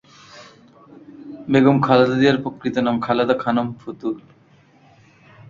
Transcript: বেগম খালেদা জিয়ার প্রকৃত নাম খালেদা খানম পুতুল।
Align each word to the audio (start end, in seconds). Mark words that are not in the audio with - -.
বেগম 1.51 1.77
খালেদা 1.85 2.15
জিয়ার 2.19 2.37
প্রকৃত 2.43 2.75
নাম 2.85 2.95
খালেদা 3.05 3.35
খানম 3.43 3.67
পুতুল। 3.79 4.15